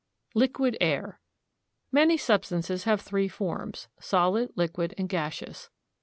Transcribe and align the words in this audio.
LIQUID 0.33 0.77
AIR. 0.81 1.19
Many 1.91 2.17
substances 2.17 2.85
have 2.85 3.01
three 3.01 3.27
forms 3.27 3.87
solid, 3.99 4.51
liquid, 4.55 4.95
and 4.97 5.07
gaseous. 5.07 5.69